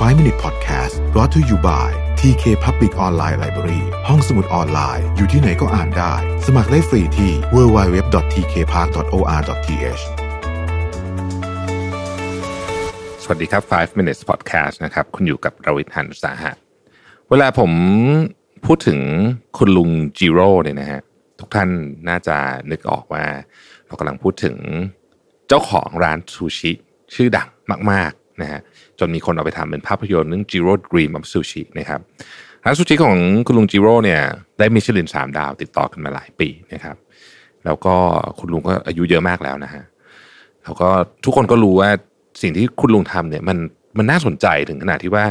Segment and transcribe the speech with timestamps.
[0.00, 1.88] 5 Minute Podcast brought to you by
[2.20, 6.12] TK Public Online Library ห้องสมุดออนไลน์ อยู่ที่ไหนก็อ่านได้
[6.46, 10.02] สมัครได้ฟรีที่ www.tkpark.or.th
[13.22, 16.52] สวัสดีครับ 5 minutes podcast นะครับ คุณอยู่กับรวิทย์หันสาหะ
[17.30, 17.72] เวลาผม
[18.66, 19.00] พูดถึง
[19.58, 21.00] คุณลุงจิโร่เนี่ยนะฮะ
[21.40, 21.68] ทุกท่าน
[22.08, 22.36] น่าจะ
[22.70, 23.24] นึกออกว่า
[23.86, 24.56] เรากำลังพูดถึง
[25.48, 26.72] เจ้าของร้านซูชิ
[27.14, 27.48] ชื่อดัง
[27.92, 28.12] มาก
[28.42, 28.60] นะฮะ
[28.98, 32.00] จนมีคนเอาไปทำเป็นภาพยนตร์เรื่อง Jiro Dream of Sushi นะครับ
[32.64, 34.20] ร้านซูชิของคุณลุงจิโร่เนี่ย
[34.58, 36.96] ได้มิชลินสามดาวติดต่อกันมาหลายปีนะครับ
[37.64, 37.94] แล้วก็
[38.38, 39.82] คุณลุงก็อายุเยอะมากแล้วนะฮะ
[40.64, 40.88] แล้วก็
[41.24, 41.90] ทุกคนก็รู้ว่า
[42.42, 43.58] สิ่งที่คุณลุงทำเนี่ยมัน
[43.98, 45.24] มันน่าสนใจถึงขนาดที่ว่า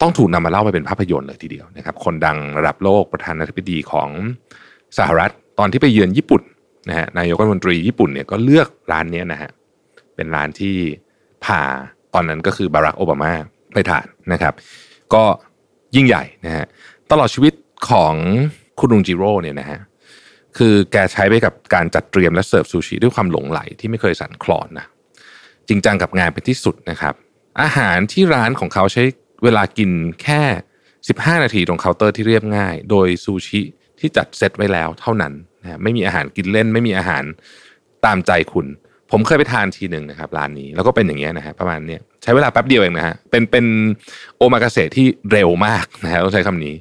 [0.00, 4.08] ต้องถูกนำมาเล่าไปเป็นภาพยนตร์เลยทีเดียวนะครับ คนดังระดับโลกประธานาธิบดีของ
[4.98, 6.42] สหรัฐตอนที่ไปเยือนญี่ปุ่น
[6.88, 9.50] นะฮะนายกรัฐมนตรีญี่ปุ่นเนี่ยก็เลือกร้านนี้นะฮะ
[10.14, 10.74] เป็นร้านที่
[11.44, 11.60] พา
[12.16, 13.32] ตอนนั้นก็คือบารักโอบามา
[13.74, 14.54] ไปทานนะครับ
[15.14, 15.24] ก็
[15.96, 16.66] ยิ่งใหญ่นะฮะ
[17.10, 17.52] ตลอดชีวิต
[17.90, 18.14] ของ
[18.78, 19.80] คุณลุงจิโร่เนี่ยนะฮะ
[20.56, 24.86] คือแกใช้ไปกับการจัดเตรียมและเสิร์ฟซูชิด้วยความหลงไหลที่ไม่เคยสั่นคลอนนะ
[25.68, 27.14] จริงจังกับงานเป็นที่สุดนะครับ
[27.62, 29.02] อาหารที่ร้านของเขาใช้
[29.44, 29.90] เวลากิน
[30.22, 30.42] แค่
[30.94, 33.60] 15 นาทีตรงเคาน์เตอร์ที่เรียบง่าย โดยซูชิ
[33.98, 35.32] ที่จัดเซตไว้แล้วเท่านั้น
[35.62, 37.24] นะไม่มีอาหารกินเล่น ไม่มีอาหาร
[38.04, 38.66] ตามใจคุณ
[39.12, 43.66] ผมเคยไปทานทีหนึ่งนะครับร้านนี้แล้วก็เป็นอย่างเงี้ยนะฮะประมาณเนี้ยใช้เวลาแป๊บเดียวเองนะฮะเป็นเป็น
[44.36, 46.74] โอมากาเสะที่เร็วมากนะฮะต้องใช้คำนี้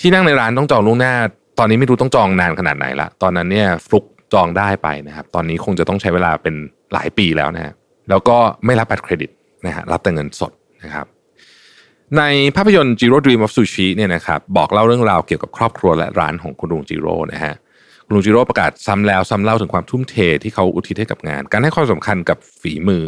[0.00, 1.14] ที่นั่งในร้านต้องจองล่วงหน้า
[1.58, 4.04] ตอนนี้ไม่รู้ต้องจองนานขนาดไหนละตอนนั้นเนี่ยฟลุก
[4.34, 6.54] จองได้ไปนะครับ ตอนนี้คงจะต้องใช้เวลาเป็น
[6.92, 7.72] หลายปีแล้วนะฮะ
[8.10, 9.30] แล้วก็ไม่รับบัตรเครดิต
[9.66, 10.52] นะฮะรับแต่เงินสด
[10.84, 11.06] นะครับ
[12.18, 12.22] ใน
[12.56, 17.54] ภาพยนตร์ Jiro Dream of Sushi เนี่ยนะครับบอกเล่าเรื่องราวเกี่ยวกับครอบครัวและร้านของคุณลุงจิโร่นะฮะ
[18.12, 23.06] ลุงจิโร่ประกาศซ้ำแล้วซ้ำเล่าถึงความทุ่มเทที่เขาอุทิศให้กับงาน การให้ความสำคัญกับฝีมือ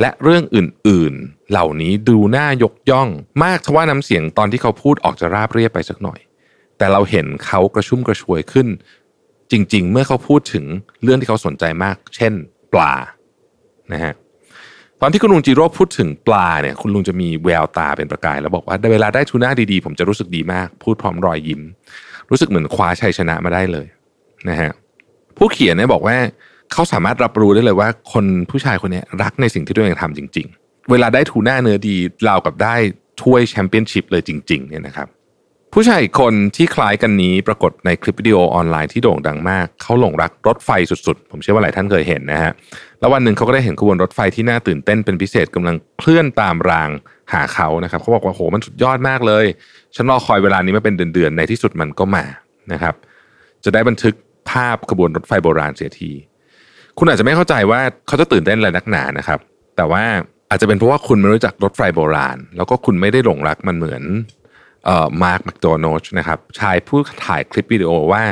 [0.00, 3.08] และเรื่องอื่นๆ เหล่านี้ดูน่ายกย่อง
[3.44, 6.20] มากทว่าน้ำเสียงตอนที่เขาพูดออกจะราบเรียบไปสักหน่อย
[6.78, 8.68] แต่เราเห็นเขากระชุ่มกระชวยขึ้น
[9.52, 10.64] จริง ๆ เมื่อเขาพูดถึง
[11.02, 12.32] เรื่องที่เขาสนใจมาก เช่น
[12.72, 12.94] ปลา
[13.92, 14.14] นะฮะ
[15.00, 21.62] ตอนที่คุณลุงจิโร่พูดถึงปลาเนี่ยคุณลุงจะมีแววตาเป็นประกาย แล้วบอกว่าเวลาได้ทูน่าดีๆ ผมจะรู้สึกดีมาก พูดพร้อมรอยยิ้ม
[22.30, 23.86] รู้สึกเหมือนคว้าชัยชนะมาได้เลย
[24.50, 24.70] นะฮะ
[25.36, 26.16] ผู้เขียนเนี่ยบอกว่า
[26.72, 31.96] เขาสามารถรับรู้ได้เลยว่า คนผู้ชายคนนี้รักในสิ่งที่ตัวเองทำจริง ๆ เวลาได้ทูน่าเนื้อดี
[32.28, 32.74] ราวกับได้
[33.22, 35.08] ถ้วยแชมเปี้ยนชิพเลยจริงๆเนี่ยนะครับ
[35.72, 42.52] ผู้ชายอีกคนที่คล้ายกันนี้ปรากฏในคลิปวิดีโอออนไลน์ที่โด่งดังมาก เขาหลงรักรถไฟสุดๆ ผมเชื่อว่าหลายท่านเคยเห็นนะฮะ
[43.00, 46.90] แล้ววันหนึ่งเขาก็ได้เห็นขบวนรถไฟที่น่าตื่นเต้นเป็นพิเศษกำลังเคลื่อนตามราง
[47.32, 49.44] หาเขานะครับ เขาบอกว่าโหมันสุดยอดมากเลย
[49.96, 52.24] ฉันรอคอยเวลานี้มาเป็นเดือนๆ ในที่สุดมันก็มา
[52.72, 52.94] นะครับ
[53.64, 56.12] จะได้บันทึกาพขบวนรถไฟโบราณเสียที
[56.98, 59.38] คุณอาจจะไม่เข้าใจว่าเขาจะตื่นเต้นอะไรนักหนานะครับ
[59.76, 60.04] แต่ว่า
[60.50, 64.02] อาจจะเป็นเพราะว่าคุณไม่รู้จักรถไฟโบราณ แล้วก็คุณไม่ได้หลงรักมันเหมือน
[64.84, 68.22] เอ่อมาร์คแมคโดนัลด์นะครับชายผู้ถ่ายคลิปวิดีโอว่า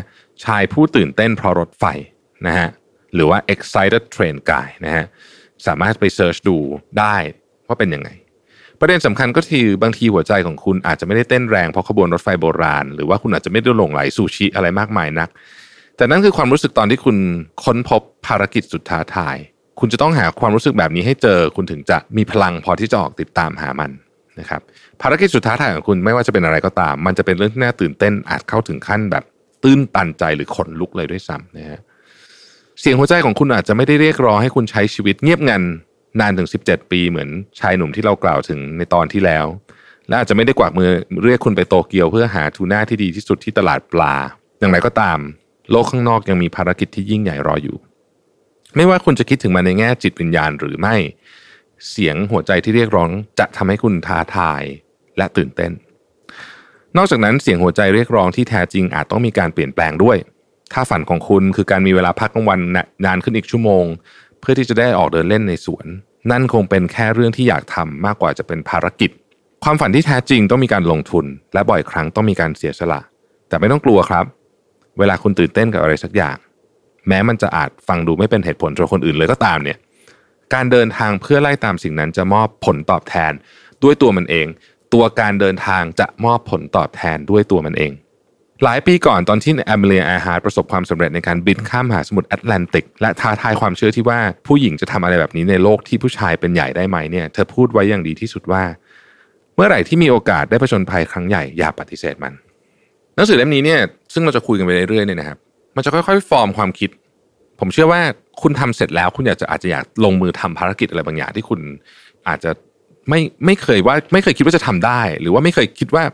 [0.45, 1.85] ชายผู้ตื่นเต้นเพราะรถไฟ
[2.47, 2.69] นะฮะ
[3.15, 5.05] หรือว่า excited train guy นะฮะ
[5.67, 6.57] สามารถไป search ดู
[6.99, 7.17] ได้
[7.67, 8.11] ว่าเป็นยังไง
[8.81, 15.29] ประเด็นสำคัญก็คือบางทีหัวใจของคุณอาจจะไม่ได้เต้นแรงเพราะขบวนรถไฟโบราณ หรือว่าคุณอาจจะไม่ได้หลงใหลซูชิอะไรมากมายนัก
[15.97, 17.17] แต่นั่นคือความรู้สึกตอนที่คุณ
[17.65, 19.37] ค้นพบภารกิจสุดท้าทาย
[19.81, 23.91] คุณจะต้องหาความรู้สึกแบบนี้ให้เจอ คุณถึงจะมีพลังพอที่จะออกติดตามหามัน
[24.41, 24.61] นะครับ
[25.03, 29.25] ภารกิจสุดท้าทายของคุณไม่ว่าจะเป็นอะไรก็ตาม มันจะเป็นเรื่องที่น่าตื่นเต้นอาจเข้าถึงขั้นแบบ
[29.63, 31.81] ตื้นตันใจหรือขนลุกเลยด้วยซ้ำนะฮะ
[32.81, 35.63] เสียงหัวใจของคุณอาจจะไม่ได้เรียกร้องให้คุณใช้ชีวิตเงียบงัน
[36.21, 37.29] นานถึง 17 ปีเหมือน
[37.61, 39.47] ชายหนุ่มที่เรากล่าวถึงในตอนที่แล้ว
[40.09, 40.91] และอาจจะไม่ได้กวักมือ
[41.25, 44.15] เรียกคุณไปโตเกียวเพื่อหาทูน่าที่ดีที่สุดที่ตลาดปลา
[44.59, 45.19] อย่างไรก็ตาม
[45.71, 47.77] โลกข้างนอกยังมีภารกิจที่ยิ่งใหญ่รออยู่
[48.77, 50.97] ไม่ว่าคุณจะคิดถึงมันในแง่จิตวิญญาณหรือไม่
[51.91, 54.63] เสียงหัวใจที่เรียกร้องจะทำให้คุณท้าทาย
[55.19, 55.73] และตื่นเต้น
[56.97, 60.17] นอกจากนั้นเสียงหัวใจเรียกร้องที่แท้จริงอาจต้องมีการเปลี่ยนแปลงด้วย
[60.73, 62.61] ถ้าฝันของคุณคือการมีเวลาพักกลางวัน
[63.05, 63.85] นานขึ้นอีกชั่วโมง
[64.41, 65.87] เพื่อที่จะได้ออกเดินเล่นในสวน
[66.31, 69.11] นั่นคงเป็นแค่เรื่องที่อยากทำมากกว่าจะเป็นภารกิจ
[69.65, 73.01] ความฝันที่แท้จริงต้องมีการลงทุน และบ่อยครั้งต้องมีการเสียสละ
[73.49, 74.25] แต่ไม่ต้องกลัวครับ
[74.99, 76.37] เวลาคุณตื่นเต้นกับอะไรสักอย่าง
[77.09, 79.79] แม้มันจะอาจฟังดูไม่เป็นเหตุผลสำหรับคนอื่นเลยก็ตามเนี่ย
[80.55, 83.33] การเดินทางเพื่อไล่ตามสิ่งนั้นจะมอบผลตอบแทน
[83.83, 84.47] ด้วยตัวมันเอง
[84.95, 87.93] ตัวการเดินทางจะมอบผลตอบแทนด้วยตัวมันเอง
[88.65, 98.63] หลายปีก่อนตอนที่อมีเลียเอียร์ฮาร์ตประสบความสำเร็จในการบินข้ามมหาสมุทรแอตแลนติก และท้าทายความเชื่อที่ว่าผู้หญิงจะทำอะไรแบบนี้ในโลกที่ผู้ชายเป็นใหญ่ได้ไหมเนี่ยเธอพูดไว้อย่างดีที่สุดว่า
[99.55, 102.35] เมื่อไหร่ที่มีโอกาสได้ผจญภัยครั้งใหญ่อย่าปฏิเสธมัน
[103.15, 103.81] หนังสือเล่มนี้เนี่ย
[104.13, 105.39] ซึ่งเราจะคุยกันไปเรื่อยๆเนี่ยนะครับ
[105.77, 106.91] มันจะค่อยๆ ฟอร์มความคิด
[107.61, 108.01] ผมเชื่อว่า
[108.43, 111.61] คุณทำเสร็จแล้ว คุณอยากจะอาจจะอยากลงมือทำภารกิจอะไรบางอย่างที่คุณ
[112.29, 112.51] อาจจะ
[113.09, 116.05] ไม่ไม่เคยว่าไม่เคยคิดว่าจะทำได้ หรือว่าไม่เคยคิดว่า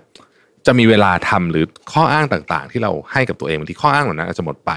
[0.67, 4.73] จะมีเวลาทำหรือข้ออ้างต่างๆ ที่เราให้กับตัวเองบางทีข้ออ้างเหล่านั้นอาจจะหมดไป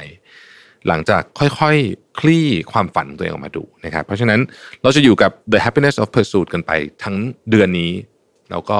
[0.87, 4.39] หลังจากค่อยๆคลี่ความฝันของตัวเองออกมาดูนะครับ เพราะฉะนั้น
[4.81, 6.71] เราจะอยู่กับ the happiness of pursuit กันไป
[7.03, 7.15] ทั้ง
[7.49, 7.91] เดือนนี้
[8.51, 8.79] แล้วก็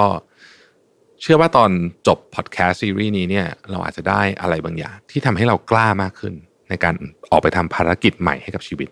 [1.26, 1.72] เชื่อว่าตอน
[2.08, 6.34] จบพอดแคสต์ซีรีส์นี้เนี่ยเราอาจจะได้อะไรบางอย่าง ที่ทำให้เรากล้ามากขึ้น
[6.70, 6.96] ในการ
[7.32, 8.90] ออกไปทำภารกิจใหม่ให้กับชีวิต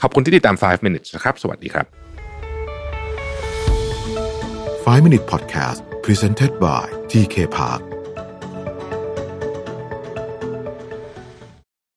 [0.00, 1.86] ขอบคุณที่ติดตาม 5 minutes นะครับ สวัสดีครับ
[4.84, 7.91] 5 Minute Podcast Presented by TK Park